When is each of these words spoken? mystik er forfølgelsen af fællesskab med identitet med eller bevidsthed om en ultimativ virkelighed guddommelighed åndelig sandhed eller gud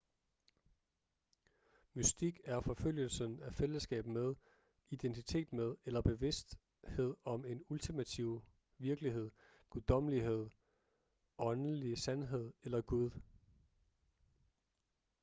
mystik 1.93 2.39
er 2.45 2.59
forfølgelsen 2.61 3.41
af 3.41 3.53
fællesskab 3.53 4.05
med 4.05 4.35
identitet 4.89 5.53
med 5.53 5.75
eller 5.85 6.01
bevidsthed 6.01 7.15
om 7.23 7.45
en 7.45 7.63
ultimativ 7.69 8.43
virkelighed 8.77 9.31
guddommelighed 9.69 10.49
åndelig 11.37 11.97
sandhed 11.97 12.53
eller 12.63 12.81
gud 12.81 13.11